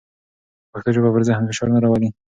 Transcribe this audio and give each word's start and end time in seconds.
پښتو 0.71 0.89
ژبه 0.95 1.09
پر 1.13 1.21
ذهن 1.27 1.43
فشار 1.49 1.67
نه 1.73 1.79
راولي. 1.83 2.09